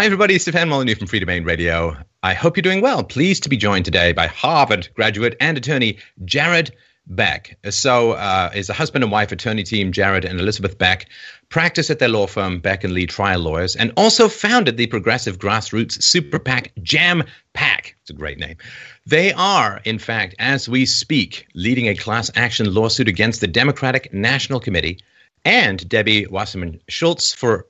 [0.00, 0.38] Hi, everybody.
[0.38, 1.94] Stefan Molyneux from Freedomain Radio.
[2.22, 3.04] I hope you're doing well.
[3.04, 6.74] Pleased to be joined today by Harvard graduate and attorney Jared
[7.06, 7.58] Beck.
[7.68, 11.06] So, uh, is a husband and wife attorney team, Jared and Elizabeth Beck,
[11.50, 15.38] practice at their law firm, Beck and Lee Trial Lawyers, and also founded the progressive
[15.38, 17.22] grassroots super PAC Jam
[17.52, 17.94] PAC.
[18.00, 18.56] It's a great name.
[19.04, 24.10] They are, in fact, as we speak, leading a class action lawsuit against the Democratic
[24.14, 24.98] National Committee
[25.44, 27.66] and Debbie Wasserman Schultz for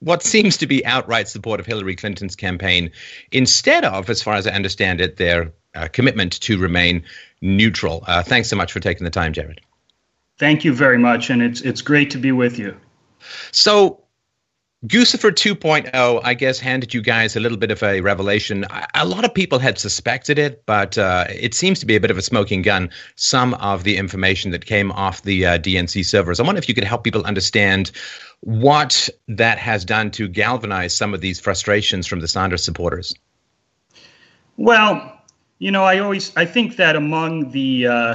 [0.00, 2.90] what seems to be outright support of Hillary Clinton's campaign
[3.30, 7.04] instead of, as far as I understand it, their uh, commitment to remain
[7.40, 8.04] neutral.
[8.06, 9.60] Uh, thanks so much for taking the time, Jared.
[10.38, 12.76] Thank you very much, and it's it's great to be with you.
[13.52, 14.02] So,
[14.86, 18.64] Guccifer 2.0, I guess, handed you guys a little bit of a revelation.
[18.94, 22.10] A lot of people had suspected it, but uh, it seems to be a bit
[22.10, 22.88] of a smoking gun.
[23.16, 26.40] Some of the information that came off the uh, DNC servers.
[26.40, 27.90] I wonder if you could help people understand
[28.40, 33.14] what that has done to galvanize some of these frustrations from the Sanders supporters.
[34.56, 35.20] Well,
[35.58, 38.14] you know, I always I think that among the uh,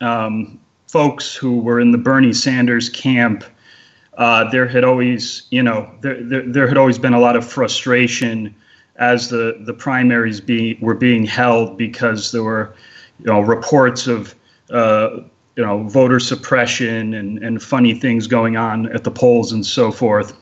[0.00, 3.44] um, folks who were in the Bernie Sanders camp,
[4.18, 7.46] uh, there had always, you know, there, there, there had always been a lot of
[7.46, 8.54] frustration
[8.96, 12.74] as the the primaries be, were being held because there were,
[13.20, 14.34] you know, reports of
[14.70, 15.20] uh,
[15.54, 19.92] you know voter suppression and and funny things going on at the polls and so
[19.92, 20.36] forth.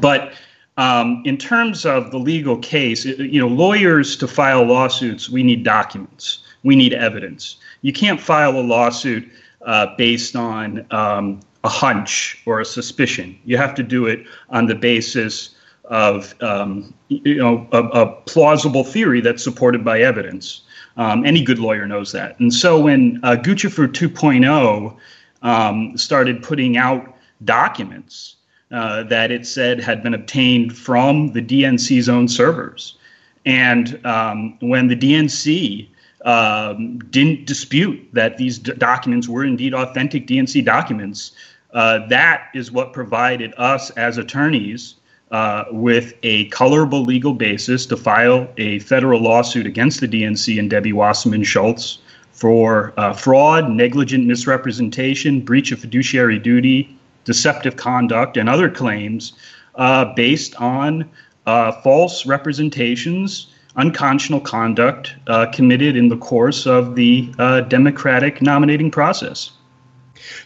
[0.00, 0.32] But
[0.76, 5.64] um, in terms of the legal case, you know, lawyers to file lawsuits, we need
[5.64, 7.56] documents, we need evidence.
[7.82, 9.28] You can't file a lawsuit
[9.66, 13.38] uh, based on um, a hunch or a suspicion.
[13.44, 18.84] You have to do it on the basis of um, you know a, a, plausible
[18.84, 20.62] theory that's supported by evidence.
[20.96, 22.38] Um, any good lawyer knows that.
[22.38, 24.96] And so when uh, Guccifer 2.0
[25.42, 28.36] um, started putting out documents
[28.70, 32.96] uh, that it said had been obtained from the DNC's own servers,
[33.44, 35.88] and um, when the DNC
[36.24, 41.32] um, didn't dispute that these d- documents were indeed authentic DNC documents,
[41.72, 44.94] uh, that is what provided us as attorneys
[45.30, 50.68] uh, with a colorable legal basis to file a federal lawsuit against the DNC and
[50.68, 51.98] Debbie Wasserman Schultz
[52.32, 59.32] for uh, fraud, negligent misrepresentation, breach of fiduciary duty, deceptive conduct, and other claims
[59.76, 61.08] uh, based on
[61.46, 63.46] uh, false representations,
[63.76, 67.32] unconscionable conduct uh, committed in the course of the
[67.68, 69.50] Democratic nominating process.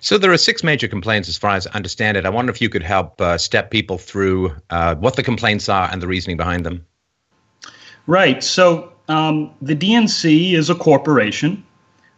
[0.01, 2.27] So there are six major complaints, as far as I understand it.
[2.27, 5.89] I wonder if you could help uh, step people through uh, what the complaints are
[5.91, 6.85] and the reasoning behind them.
[8.07, 8.43] Right.
[8.43, 11.65] So um, the DNC is a corporation,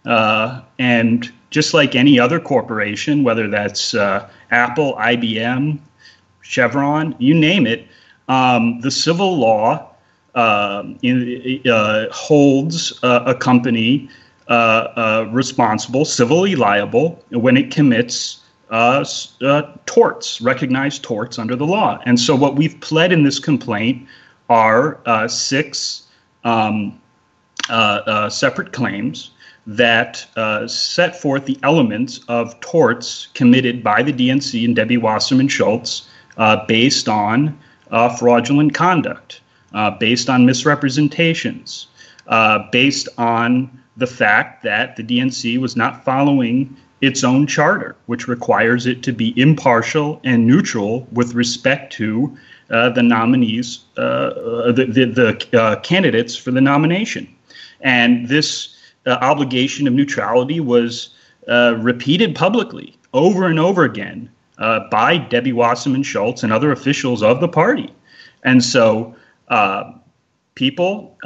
[0.05, 5.79] uh, and just like any other corporation, whether that's uh, Apple, IBM,
[6.43, 7.87] Chevron, you name it,
[8.29, 9.95] um, the civil law uh,
[10.35, 14.09] in, uh, holds a company
[14.49, 18.43] uh, uh, responsible, civilly liable, when it commits
[19.87, 21.99] torts, recognized torts under the law.
[22.07, 24.07] And so, what we've pled in this complaint
[24.49, 26.07] are six
[26.45, 26.99] um,
[28.31, 29.31] separate claims
[29.69, 35.47] that uh, set forth the elements of torts committed by the DNC and Debbie Wasserman
[35.47, 37.57] Schultz uh, based on
[37.91, 39.43] uh, fraudulent conduct,
[39.99, 41.89] based on misrepresentations,
[42.73, 48.87] based on the fact that the DNC was not following its own charter, which requires
[48.87, 52.37] it to be impartial and neutral with respect to
[52.71, 57.29] uh, the nominees, uh, uh the, the, the uh, candidates for the nomination.
[57.81, 61.11] And this uh, obligation of neutrality was
[61.47, 64.31] uh, repeated publicly over and over again
[64.91, 67.95] by Debbie Wasserman Schultz and other officials of the party.
[68.43, 69.15] And so
[70.55, 71.17] people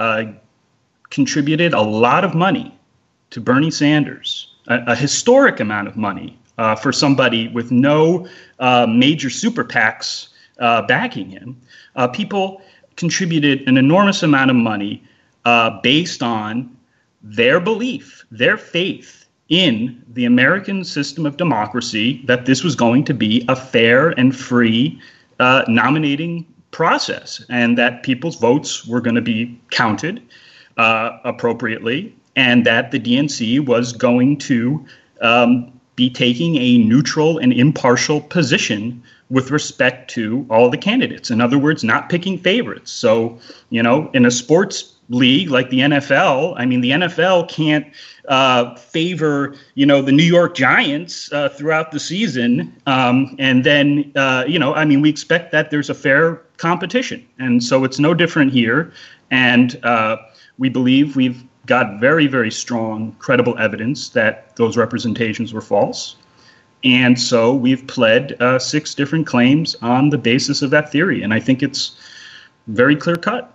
[1.10, 2.76] contributed a lot of money
[3.30, 8.26] to Bernie Sanders, a, a historic amount of money uh, for somebody with no
[8.58, 10.28] uh, major super PACs
[10.58, 11.60] uh, backing him.
[11.96, 12.62] Uh, people
[12.96, 15.02] contributed an enormous amount of money
[15.44, 16.76] uh, based on
[17.22, 23.14] their belief, their faith in the American system of democracy that this was going to
[23.14, 25.00] be a fair and free
[25.40, 30.20] uh, nominating process and that people's votes were going to be counted
[30.76, 34.84] uh, appropriately, and that the DNC was going to
[35.20, 41.30] um, be taking a neutral and impartial position with respect to all the candidates.
[41.30, 42.90] In other words, not picking favorites.
[42.90, 43.38] So,
[43.70, 46.54] you know, in a sports league like the NFL.
[46.56, 47.86] I mean, the NFL can't
[48.28, 54.12] uh, favor you know the New York Giants uh, throughout the season, um, and then
[54.16, 57.98] uh, you know, I mean, we expect that there's a fair competition, and so it's
[57.98, 58.92] no different here.
[59.30, 60.18] And uh,
[60.58, 66.16] we believe we've got very, very strong, credible evidence that those representations were false.
[66.84, 71.22] And so we've pled uh, six different claims on the basis of that theory.
[71.22, 71.96] And I think it's
[72.66, 73.52] very clear cut.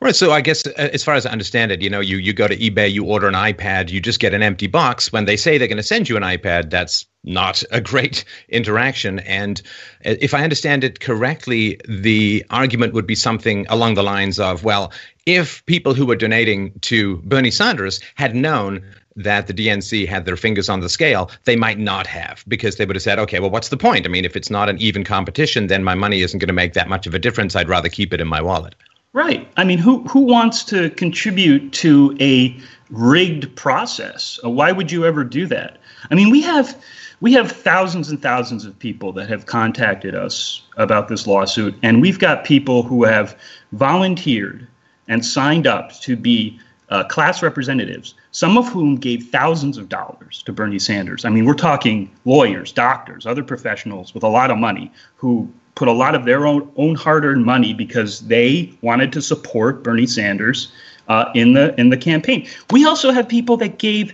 [0.00, 0.16] Right.
[0.16, 2.48] So I guess uh, as far as I understand it, you know, you, you go
[2.48, 5.12] to eBay, you order an iPad, you just get an empty box.
[5.12, 9.18] When they say they're going to send you an iPad, that's not a great interaction.
[9.20, 9.60] And
[10.04, 14.64] uh, if I understand it correctly, the argument would be something along the lines of,
[14.64, 14.92] well,
[15.26, 18.82] if people who were donating to Bernie Sanders had known
[19.16, 22.86] that the DNC had their fingers on the scale, they might not have because they
[22.86, 24.06] would have said, okay, well, what's the point?
[24.06, 26.74] I mean, if it's not an even competition, then my money isn't going to make
[26.74, 27.56] that much of a difference.
[27.56, 28.76] I'd rather keep it in my wallet.
[29.18, 29.50] Right.
[29.56, 32.56] I mean, who who wants to contribute to a
[32.88, 34.38] rigged process?
[34.44, 35.78] Uh, why would you ever do that?
[36.08, 36.80] I mean, we have
[37.20, 42.00] we have thousands and thousands of people that have contacted us about this lawsuit, and
[42.00, 43.36] we've got people who have
[43.72, 44.68] volunteered
[45.08, 46.60] and signed up to be
[46.90, 51.24] uh, class representatives, some of whom gave thousands of dollars to Bernie Sanders.
[51.24, 55.86] I mean, we're talking lawyers, doctors, other professionals with a lot of money who put
[55.86, 60.72] a lot of their own, own hard-earned money because they wanted to support Bernie Sanders
[61.06, 62.46] uh, in the in the campaign.
[62.72, 64.12] We also have people that gave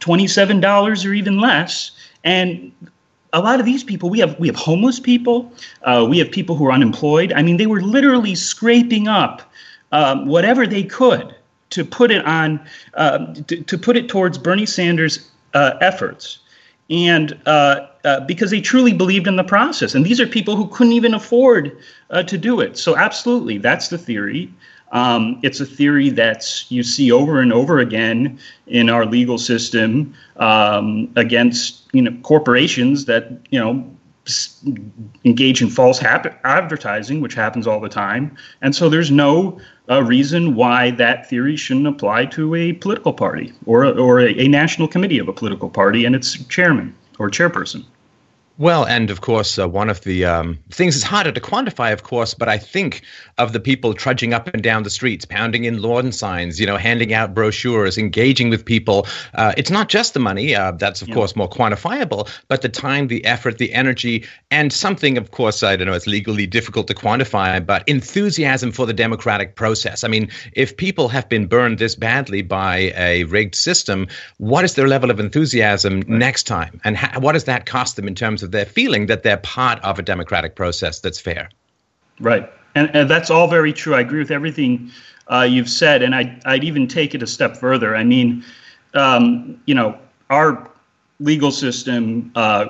[0.00, 1.90] twenty-seven dollars or even less,
[2.22, 2.70] and
[3.32, 5.50] a lot of these people we have we have homeless people,
[5.84, 7.32] uh, we have people who are unemployed.
[7.32, 9.40] I mean, they were literally scraping up
[9.92, 11.34] um, whatever they could
[11.70, 12.60] to put it on
[12.94, 16.40] uh, to, to, put it towards Bernie Sanders' uh, efforts
[16.90, 19.94] and uh, uh, because they truly believed in the process.
[19.94, 21.76] And these are people who couldn't even afford
[22.10, 22.76] uh, to do it.
[22.76, 24.52] So, absolutely, that's the theory.
[24.92, 30.14] Um, it's a theory that you see over and over again in our legal system
[30.36, 33.88] um, against you know corporations that you know
[35.24, 38.36] engage in false advertising, which happens all the time.
[38.62, 39.60] And so there's no
[39.90, 44.48] uh, reason why that theory shouldn't apply to a political party or, or a, a
[44.48, 47.84] national committee of a political party and its chairman or chairperson.
[48.60, 52.02] Well, and of course, uh, one of the um, things is harder to quantify, of
[52.02, 53.00] course, but I think
[53.38, 56.76] of the people trudging up and down the streets, pounding in lawn signs, you know,
[56.76, 59.06] handing out brochures, engaging with people.
[59.32, 61.14] Uh, it's not just the money, uh, that's, of yeah.
[61.14, 65.74] course, more quantifiable, but the time, the effort, the energy, and something, of course, I
[65.76, 70.04] don't know, it's legally difficult to quantify, but enthusiasm for the democratic process.
[70.04, 74.06] I mean, if people have been burned this badly by a rigged system,
[74.36, 76.08] what is their level of enthusiasm right.
[76.10, 76.78] next time?
[76.84, 79.82] And ha- what does that cost them in terms of their feeling that they're part
[79.84, 81.48] of a democratic process that's fair.
[82.20, 82.50] Right.
[82.74, 83.94] And, and that's all very true.
[83.94, 84.90] I agree with everything
[85.28, 86.02] uh, you've said.
[86.02, 87.96] And I, I'd even take it a step further.
[87.96, 88.44] I mean,
[88.94, 89.98] um, you know,
[90.28, 90.70] our
[91.18, 92.66] legal system, uh,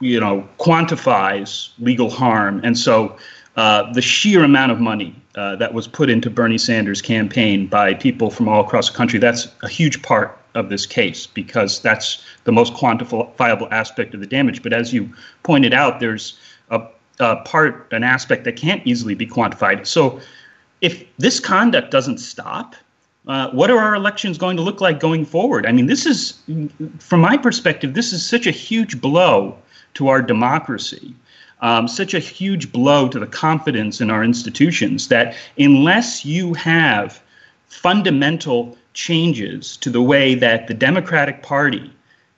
[0.00, 2.60] you know, quantifies legal harm.
[2.64, 3.16] And so
[3.56, 7.94] uh, the sheer amount of money uh, that was put into Bernie Sanders' campaign by
[7.94, 12.24] people from all across the country, that's a huge part of this case because that's
[12.44, 14.62] the most quantifiable aspect of the damage.
[14.62, 15.12] But as you
[15.42, 16.38] pointed out, there's
[16.70, 16.86] a,
[17.18, 19.86] a part, an aspect that can't easily be quantified.
[19.86, 20.20] So
[20.80, 22.74] if this conduct doesn't stop,
[23.26, 25.66] uh, what are our elections going to look like going forward?
[25.66, 26.40] I mean, this is,
[26.98, 29.56] from my perspective, this is such a huge blow
[29.94, 31.14] to our democracy.
[31.62, 37.22] Um, such a huge blow to the confidence in our institutions that unless you have
[37.68, 41.90] fundamental changes to the way that the Democratic Party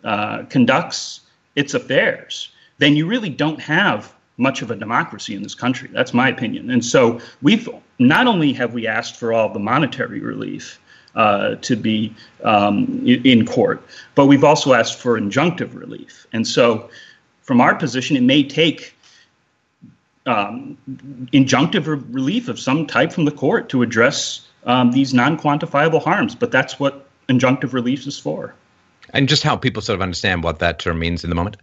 [0.04, 1.20] uh, conducts
[1.56, 5.88] its affairs, then you really don't have much of a democracy in this country.
[5.92, 6.70] That's my opinion.
[6.70, 10.80] And so we've not only have we asked for all the monetary relief
[11.16, 12.14] uh, to be
[12.44, 13.82] um, in court,
[14.14, 16.26] but we've also asked for injunctive relief.
[16.32, 16.88] And so,
[17.42, 18.94] from our position, it may take
[20.26, 20.78] um,
[21.32, 26.34] injunctive relief of some type from the court to address um, these non quantifiable harms.
[26.34, 28.54] But that's what injunctive relief is for.
[29.10, 31.56] And just how people sort of understand what that term means in the moment.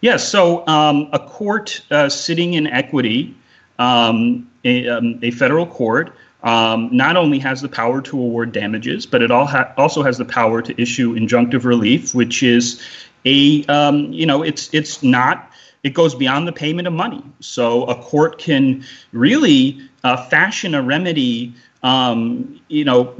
[0.00, 3.34] Yeah, so um, a court uh, sitting in equity,
[3.78, 9.04] um, a, um, a, federal court, um, not only has the power to award damages,
[9.04, 12.80] but it all ha- also has the power to issue injunctive relief, which is
[13.24, 15.50] a um, you know it's it's not
[15.82, 17.22] it goes beyond the payment of money.
[17.40, 23.14] So a court can really uh, fashion a remedy um, you know,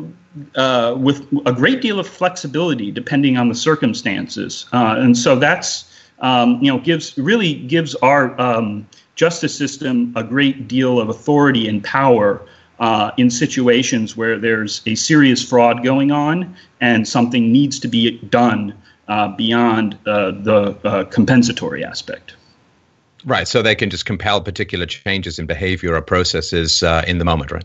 [0.54, 4.66] uh, with a great deal of flexibility depending on the circumstances.
[4.72, 10.22] Uh, and so that's, um, you know, gives really gives our um, justice system a
[10.22, 12.46] great deal of authority and power
[12.78, 18.18] uh, in situations where there's a serious fraud going on and something needs to be
[18.28, 18.74] done
[19.08, 22.34] uh, beyond uh, the uh, compensatory aspect.
[23.24, 23.48] Right.
[23.48, 27.64] So they can just compel particular changes in behavior or processes in the moment, right?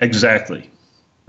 [0.00, 0.70] Exactly.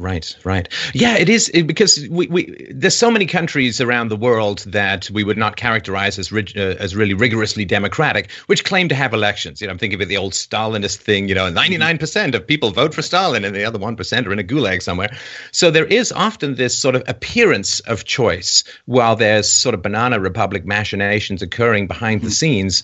[0.02, 0.68] Right, right.
[0.96, 5.08] Yeah, it is it, because we, we there's so many countries around the world that
[5.12, 9.14] we would not characterize as rig, uh, as really rigorously democratic, which claim to have
[9.14, 9.62] elections.
[9.62, 11.30] You know, I'm thinking of the old Stalinist thing.
[11.30, 14.40] You know, 99% of people vote for Stalin, and the other one percent are in
[14.40, 15.16] a gulag somewhere.
[15.52, 20.20] So there is often this sort of appearance of choice, while there's sort of banana
[20.20, 22.28] republic machinations occurring behind mm-hmm.
[22.28, 22.84] the scenes.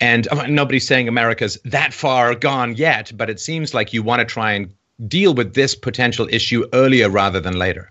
[0.00, 4.20] And uh, nobody's saying America's that far gone yet, but it seems like you want
[4.20, 4.74] to try and
[5.06, 7.90] deal with this potential issue earlier rather than later.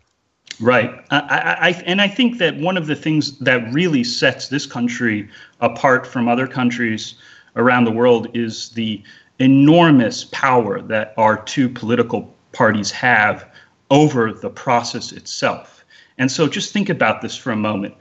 [0.59, 0.91] Right.
[1.11, 5.29] I, I, and I think that one of the things that really sets this country
[5.61, 7.15] apart from other countries
[7.55, 9.03] around the world is the
[9.39, 13.47] enormous power that our two political parties have
[13.91, 15.85] over the process itself.
[16.17, 17.95] And so just think about this for a moment.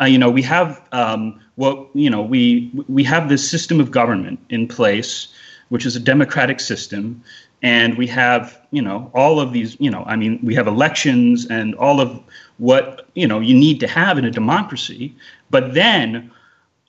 [0.00, 3.90] Uh, you know, we have um, well, you know, we we have this system of
[3.90, 5.28] government in place,
[5.68, 7.22] which is a democratic system
[7.62, 11.46] and we have you know all of these you know i mean we have elections
[11.46, 12.22] and all of
[12.60, 15.14] what you know you need to have in a democracy.
[15.50, 16.30] But then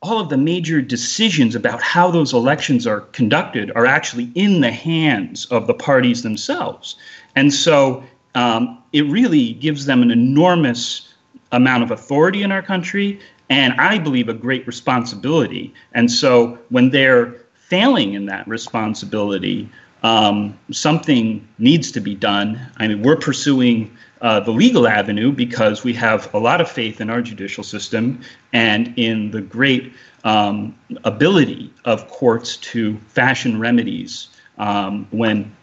[0.04, 4.72] all of the major decisions about how those elections are conducted are actually in the
[4.72, 6.96] hands of the parties themselves.
[7.36, 8.04] And so
[8.36, 11.14] um, it really gives them an enormous
[11.52, 15.74] amount of authority in our country and i believe a great responsibility.
[15.94, 19.70] And so when they're failing in that responsibility
[20.04, 22.60] um, something needs to be done.
[22.78, 27.02] I mean, we're pursuing uh, the legal avenue because we have a lot of faith
[27.02, 28.22] in our judicial system
[28.54, 29.94] and in the great
[30.24, 35.56] um, ability of courts to fashion remedies um, when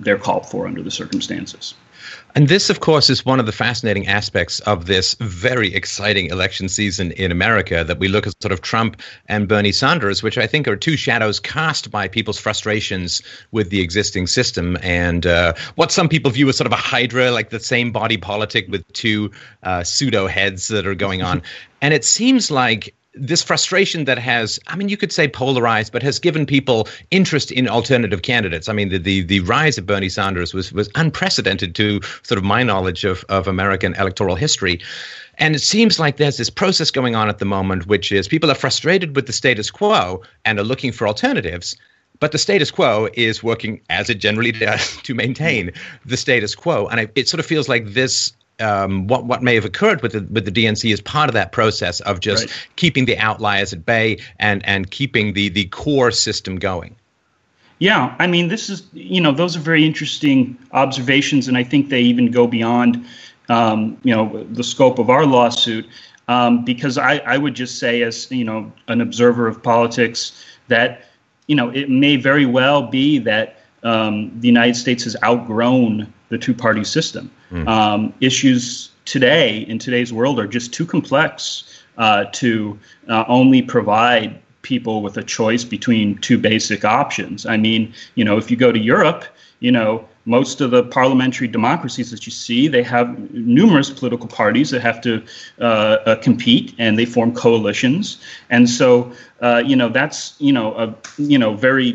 [0.00, 1.74] they're called for under the circumstances.
[2.34, 6.68] And this, of course, is one of the fascinating aspects of this very exciting election
[6.68, 10.46] season in America that we look at sort of Trump and Bernie Sanders, which I
[10.46, 15.92] think are two shadows cast by people's frustrations with the existing system and uh, what
[15.92, 19.30] some people view as sort of a hydra, like the same body politic with two
[19.62, 21.42] uh, pseudo heads that are going on.
[21.82, 26.02] and it seems like this frustration that has, I mean, you could say polarized, but
[26.02, 28.68] has given people interest in alternative candidates.
[28.68, 32.44] I mean, the, the, the rise of Bernie Sanders was, was unprecedented to sort of
[32.44, 34.80] my knowledge of, of American electoral history.
[35.38, 38.50] And it seems like there's this process going on at the moment, which is people
[38.50, 41.76] are frustrated with the status quo and are looking for alternatives.
[42.18, 45.70] But the status quo is working as it generally does to maintain
[46.06, 46.86] the status quo.
[46.86, 50.22] And it sort of feels like this um, what what may have occurred with the
[50.30, 52.68] with the DNC is part of that process of just right.
[52.76, 56.96] keeping the outliers at bay and and keeping the the core system going.
[57.78, 61.88] Yeah, I mean, this is you know those are very interesting observations, and I think
[61.88, 63.04] they even go beyond
[63.48, 65.86] um, you know the scope of our lawsuit
[66.28, 71.06] um, because I I would just say as you know an observer of politics that
[71.48, 76.38] you know it may very well be that um, the United States has outgrown the
[76.38, 77.30] two party system.
[77.52, 77.68] Mm.
[77.68, 82.78] Um, issues today in today's world are just too complex uh, to
[83.08, 87.44] uh, only provide people with a choice between two basic options.
[87.44, 89.24] I mean, you know, if you go to Europe,
[89.60, 94.70] you know, most of the parliamentary democracies that you see, they have numerous political parties
[94.70, 95.22] that have to
[95.60, 95.64] uh,
[96.06, 98.18] uh, compete, and they form coalitions.
[98.48, 101.92] And so, uh, you know, that's you know a you know very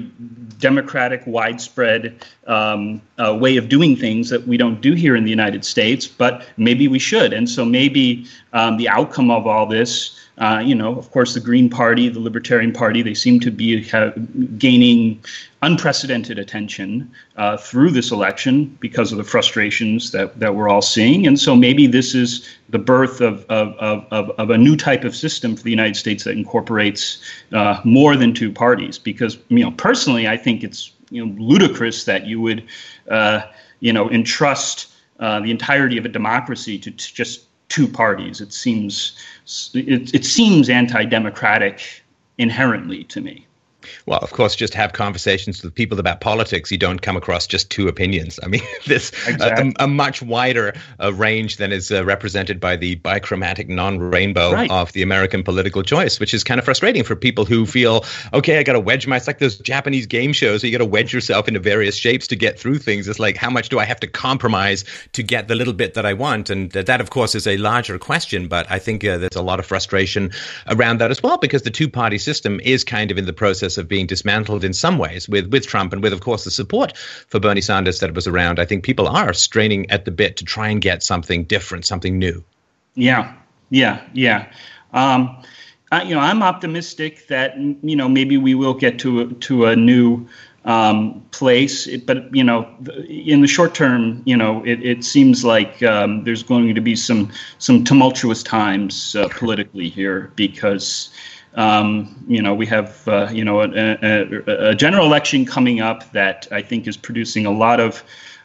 [0.59, 5.29] democratic, widespread um, uh, way of doing things that we don't do here in the
[5.29, 6.07] United States.
[6.07, 7.31] But maybe we should.
[7.31, 11.39] And so maybe um, the outcome of all this uh, you know, of course, the
[11.39, 13.89] Green Party, the Libertarian Party, they seem to be
[14.57, 15.23] gaining
[15.63, 21.25] unprecedented attention uh, through this election because of the frustrations that, that we're all seeing.
[21.25, 25.15] And so maybe this is the birth of, of, of, of a new type of
[25.15, 27.19] system for the United States that incorporates
[27.53, 28.99] uh, more than two parties.
[28.99, 32.63] Because, you know, personally, I think it's you know ludicrous that you would,
[33.09, 33.41] uh,
[33.79, 38.41] you know, entrust uh, the entirety of a democracy to, to just two parties.
[38.41, 39.17] It seems
[39.73, 42.03] it, it seems anti-democratic
[42.37, 43.45] inherently to me.
[44.05, 46.71] Well, of course, just have conversations with people about politics.
[46.71, 48.39] You don't come across just two opinions.
[48.43, 49.73] I mean, there's exactly.
[49.79, 54.69] a, a, much wider uh, range than is uh, represented by the bichromatic non-rainbow right.
[54.69, 58.59] of the American political choice, which is kind of frustrating for people who feel, okay,
[58.59, 59.17] I got to wedge my.
[59.17, 60.63] It's like those Japanese game shows.
[60.63, 63.07] Where you got to wedge yourself into various shapes to get through things.
[63.07, 66.05] It's like, how much do I have to compromise to get the little bit that
[66.05, 66.49] I want?
[66.49, 68.47] And that, of course, is a larger question.
[68.47, 70.31] But I think uh, there's a lot of frustration
[70.67, 73.87] around that as well because the two-party system is kind of in the process of
[73.87, 77.39] being dismantled in some ways with, with Trump and with, of course, the support for
[77.39, 80.69] Bernie Sanders that was around, I think people are straining at the bit to try
[80.69, 82.43] and get something different, something new.
[82.95, 83.33] Yeah,
[83.69, 84.51] yeah, yeah.
[84.93, 85.43] Um,
[85.91, 89.65] I, you know, I'm optimistic that you know maybe we will get to a, to
[89.65, 90.27] a new
[90.65, 91.87] um, place.
[91.97, 92.67] But you know,
[93.07, 96.95] in the short term, you know, it, it seems like um, there's going to be
[96.95, 101.09] some some tumultuous times uh, politically here because.
[101.57, 106.09] Um, you know, we have uh, you know a, a, a, general election coming up
[106.11, 108.03] that I think is producing a lot of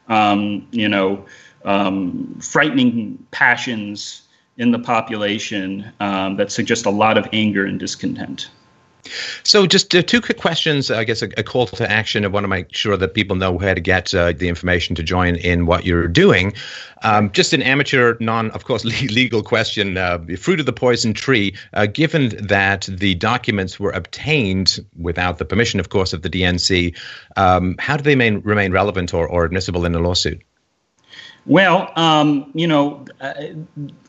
[0.09, 1.27] um, you know
[1.65, 4.23] um, frightening passions
[4.57, 8.51] in the population um, that suggest a lot of anger and discontent.
[9.43, 10.91] So, just uh, two quick questions.
[10.91, 12.25] I guess a, a, call to action.
[12.25, 15.03] I want to make sure that people know where to get uh, the information to
[15.03, 16.53] join in what you're doing.
[17.03, 19.97] Um, just an amateur, non, of course, legal question.
[19.97, 21.57] Uh, fruit of the poison tree.
[21.73, 26.97] Uh, given that the documents were obtained without the permission, of course, of the DNC,
[27.37, 30.43] um, how do they main, remain relevant or, or admissible in a lawsuit?
[31.45, 33.35] Well, um, you know, uh,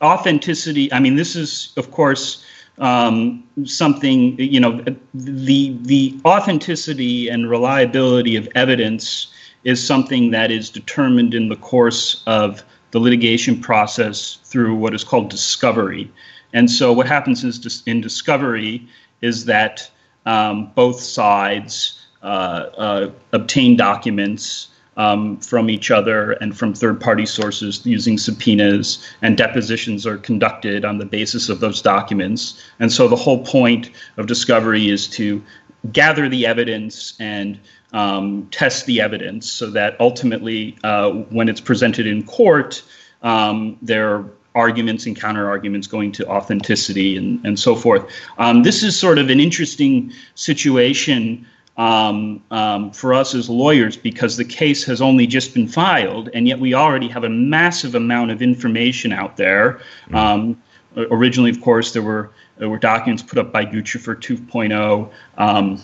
[0.04, 0.94] authenticity.
[0.94, 2.46] I mean, this is, of course
[2.80, 9.28] um, something you know the the authenticity and reliability of evidence
[9.64, 15.04] is something that is determined in the course of the litigation process through what is
[15.04, 16.12] called discovery.
[16.54, 18.88] And so what happens is in discovery
[19.22, 19.90] is that
[20.26, 27.26] um, both sides uh, uh, obtain documents um, from each other and from third party
[27.26, 32.64] sources using subpoenas, and depositions are conducted on the basis of those documents.
[32.80, 35.44] And so the whole point of discovery is to
[35.92, 37.60] gather the evidence and
[37.92, 42.84] um, test the evidence so that ultimately, uh, when it's presented in court,
[43.22, 48.06] um, there are arguments and counter arguments going to authenticity and, and so forth.
[48.38, 54.38] Um, this is sort of an interesting situation um, um, for us as lawyers because
[54.38, 58.32] the case has only just been filed, and yet we already have a massive amount
[58.32, 59.82] of information out there.
[60.06, 60.16] Mm-hmm.
[60.16, 60.64] Um,
[60.96, 65.12] originally, of course, there were there were documents put up by Guccifer 2.0.
[65.38, 65.82] Um,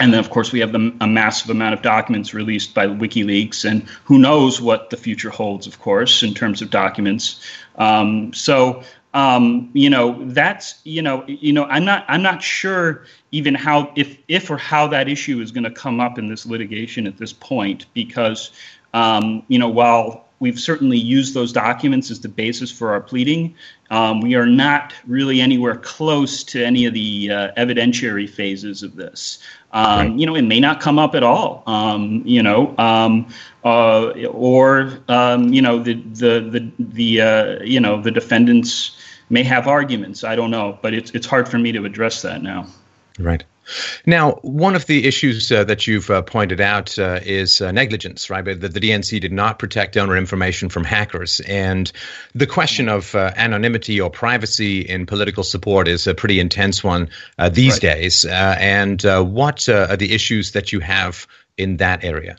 [0.00, 3.68] and then, of course, we have the, a massive amount of documents released by WikiLeaks,
[3.68, 7.44] and who knows what the future holds, of course, in terms of documents.
[7.76, 13.04] Um, so um, you know that's you know you know i'm not i'm not sure
[13.32, 16.44] even how if if or how that issue is going to come up in this
[16.46, 18.52] litigation at this point because
[18.94, 23.54] um, you know while we've certainly used those documents as the basis for our pleading
[23.90, 28.96] um, we are not really anywhere close to any of the uh, evidentiary phases of
[28.96, 29.38] this
[29.72, 30.18] um, right.
[30.18, 33.26] you know it may not come up at all um, you know um,
[33.64, 38.96] uh, or um, you know the the the, the uh, you know the defendants
[39.30, 40.24] may have arguments.
[40.24, 42.66] I don't know, but it's it's hard for me to address that now.
[43.18, 43.44] Right.
[44.06, 48.30] Now, one of the issues uh, that you've uh, pointed out uh, is uh, negligence,
[48.30, 48.44] right?
[48.44, 51.40] That the DNC did not protect donor information from hackers.
[51.40, 51.90] And
[52.34, 57.08] the question of uh, anonymity or privacy in political support is a pretty intense one
[57.38, 57.94] uh, these right.
[57.94, 58.24] days.
[58.24, 61.26] and what are the issues that you have
[61.56, 62.38] in that area?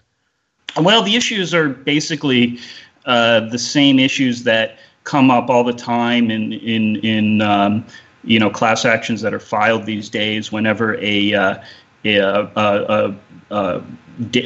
[0.78, 2.60] Well, the issues are basically
[3.06, 7.86] the same issues that come up all the time in in in um,
[8.24, 10.52] you know class actions that are filed these days.
[10.52, 11.58] Whenever a, uh,
[12.06, 13.16] a,
[13.52, 13.84] a,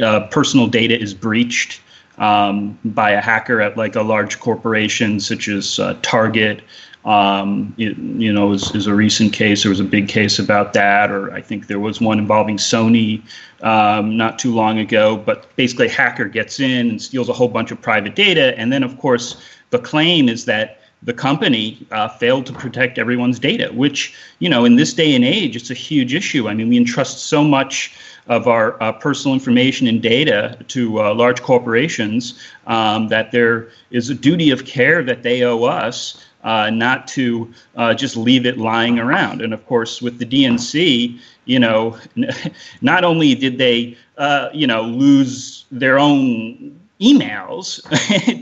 [0.02, 1.82] a, personal data is breached
[2.18, 6.62] um, by a hacker at like a large corporation such as uh, Target.
[7.06, 9.64] Um, it, you know, is, is a recent case.
[9.64, 13.22] There was a big case about that, or I think there was one involving Sony
[13.62, 15.18] um, not too long ago.
[15.18, 18.72] But basically, a hacker gets in and steals a whole bunch of private data, and
[18.72, 23.72] then, of course, the claim is that the company uh, failed to protect everyone's data,
[23.74, 26.48] which, you know, in this day and age, it's a huge issue.
[26.48, 27.94] I mean, we entrust so much
[28.28, 34.10] of our uh, personal information and data to uh, large corporations um, that there is
[34.10, 36.26] a duty of care that they owe us.
[36.44, 39.42] Uh, not to uh, just leave it lying around.
[39.42, 41.98] And of course, with the DNC, you know,
[42.82, 47.82] not only did they, uh, you know, lose their own emails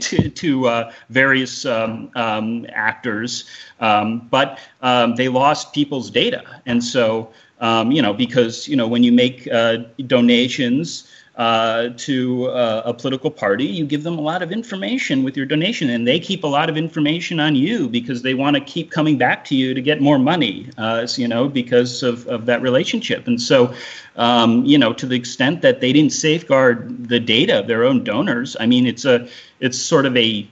[0.00, 3.44] to, to uh, various um, um, actors,
[3.80, 6.42] um, but um, they lost people's data.
[6.66, 12.46] And so, um, you know, because, you know, when you make uh, donations, uh, to
[12.48, 16.06] uh, a political party, you give them a lot of information with your donation, and
[16.06, 19.44] they keep a lot of information on you because they want to keep coming back
[19.46, 23.26] to you to get more money, uh, you know, because of, of that relationship.
[23.26, 23.74] And so,
[24.16, 28.04] um, you know, to the extent that they didn't safeguard the data of their own
[28.04, 29.26] donors, I mean, it's a
[29.60, 30.46] it's sort of a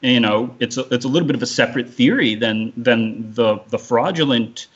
[0.00, 3.60] you know, it's a, it's a little bit of a separate theory than than the
[3.68, 4.66] the fraudulent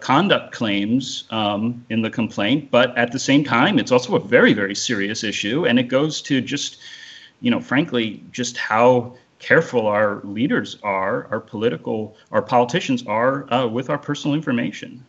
[0.00, 4.52] conduct claims um, in the complaint, but at the same time, it's also a very,
[4.52, 6.78] very serious issue, and it goes to just,
[7.40, 13.66] you know, frankly, just how careful our leaders are, our political, our politicians are uh,
[13.66, 15.04] with our personal information.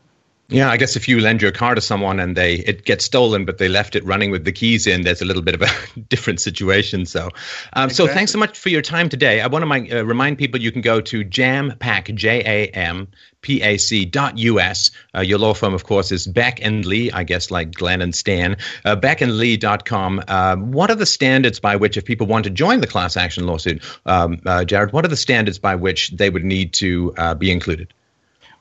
[0.49, 3.43] Yeah, I guess if you lend your car to someone and they it gets stolen,
[3.43, 5.99] but they left it running with the keys in, there's a little bit of a
[6.09, 7.05] different situation.
[7.05, 7.25] So,
[7.73, 7.93] um, exactly.
[7.93, 9.41] so thanks so much for your time today.
[9.41, 13.09] I want to uh, remind people you can go to jampac j a m
[13.41, 14.89] p a c dot us.
[15.13, 17.11] Uh, your law firm, of course, is Beck and Lee.
[17.11, 18.55] I guess like Glenn and Stan.
[18.85, 20.23] Uh, BeckandLee.com.
[20.29, 23.45] Uh, what are the standards by which, if people want to join the class action
[23.47, 24.93] lawsuit, um, uh, Jared?
[24.93, 27.93] What are the standards by which they would need to uh, be included?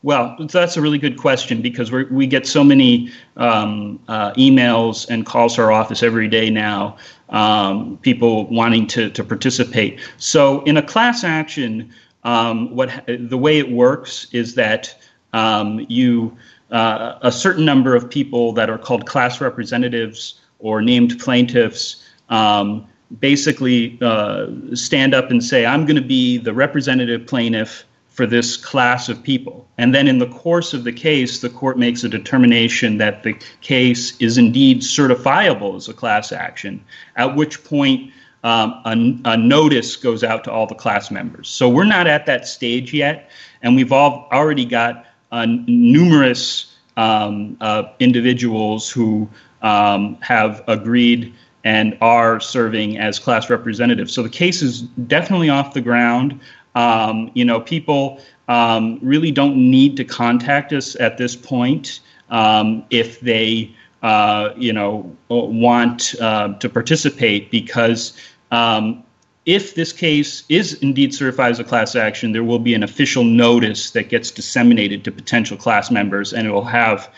[0.02, 5.26] Well, that's a really good question because we get so many um, uh, emails and
[5.26, 6.96] calls to our office every day now,
[7.30, 9.98] um, people wanting to, to participate.
[10.18, 11.92] So, in a class action,
[12.24, 14.94] um, what the way it works is that
[15.32, 16.36] um, you
[16.70, 22.86] uh, a certain number of people that are called class representatives or named plaintiffs um,
[23.20, 27.84] basically uh, stand up and say, "I'm going to be the representative plaintiff."
[28.16, 29.68] For this class of people.
[29.76, 33.34] And then in the course of the case, the court makes a determination that the
[33.60, 36.82] case is indeed certifiable as a class action,
[37.16, 38.10] at which point
[38.42, 41.46] um, a, a, notice goes out to all the class members.
[41.48, 43.28] So we're not at that stage yet,
[43.60, 49.28] and we've all already got uh, numerous um, uh, individuals who
[49.60, 54.14] um, have agreed and are serving as class representatives.
[54.14, 56.40] So the case is definitely off the ground.
[56.76, 62.84] Um, you know, people um, really don't need to contact us at this point um,
[62.90, 68.12] if they, uh, you know, want uh, to participate because
[68.50, 69.02] um,
[69.46, 73.24] if this case is indeed certified as a class action, there will be an official
[73.24, 77.10] notice that gets disseminated to potential class members, and it will have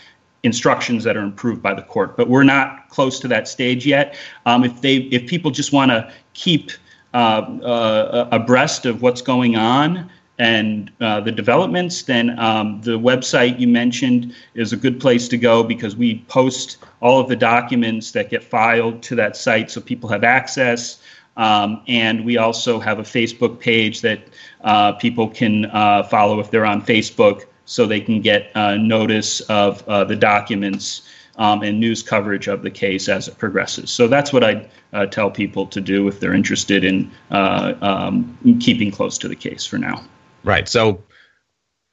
[0.43, 2.15] instructions that are improved by the court.
[2.15, 4.15] But we're not close to that stage yet.
[4.45, 9.55] Um, if they, if people just want to keep uh, uh, abreast of what's going
[9.55, 15.27] on and uh, the developments, then um, the website you mentioned is a good place
[15.27, 19.69] to go because we post all of the documents that get filed to that site
[19.69, 21.01] so people have access.
[21.35, 24.21] Um, and we also have a Facebook page that
[24.61, 29.41] uh, people can uh, follow if they're on Facebook so they can get uh, notice
[29.41, 31.01] of the documents
[31.39, 33.89] um, and news coverage of the case as it progresses.
[33.89, 38.37] So that's what I uh, tell people to do if they're interested in uh, um,
[38.59, 40.03] keeping close to the case for now.
[40.43, 40.67] Right.
[40.67, 41.01] So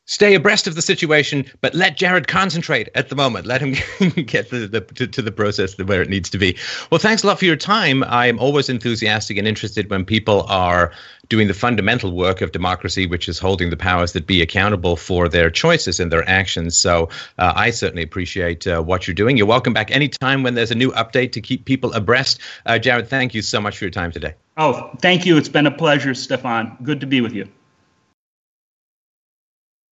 [0.07, 3.45] stay abreast of the situation, but let Jared concentrate at the moment.
[3.45, 3.73] Let him
[4.25, 6.57] get the, the to, to, the process where it needs to be.
[6.91, 8.03] Well, thanks a lot for your time.
[8.05, 10.93] I'm always enthusiastic and interested when people are
[11.29, 15.29] doing the fundamental work of democracy, which is holding the powers that be accountable for
[15.29, 16.79] their choices and their actions.
[16.79, 19.37] So uh, I certainly appreciate uh, what you're doing.
[19.37, 22.41] You're welcome back anytime when there's a new update to keep people abreast.
[22.65, 24.35] Uh, Jared, thank you so much for your time today.
[24.57, 25.37] Oh, thank you.
[25.37, 26.77] It's been a pleasure, Stefan.
[26.83, 27.49] Good to be with you.